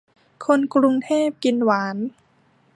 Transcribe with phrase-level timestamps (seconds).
[0.45, 1.97] คนกรุงเทพกินหวาน